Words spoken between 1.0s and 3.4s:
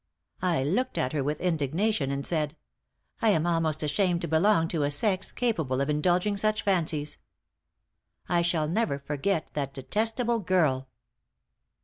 her with indignation, and said, 'I